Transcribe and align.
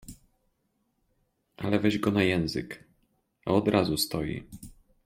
Ale 1.57 1.79
weź 1.79 1.99
go 1.99 2.11
na 2.11 2.23
język, 2.23 2.83
a 3.45 3.51
od 3.51 3.67
razu 3.67 3.97
stoi. 3.97 4.43